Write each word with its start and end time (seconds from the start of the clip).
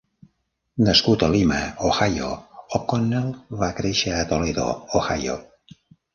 Nascut 0.85 1.25
a 1.27 1.29
Lima, 1.33 1.59
Ohio, 1.89 2.31
O'Connell 2.81 3.29
va 3.61 3.71
créixer 3.83 4.17
a 4.23 4.27
Toledo, 4.35 4.67
Ohio. 5.03 5.39